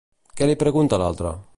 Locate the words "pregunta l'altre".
0.63-1.39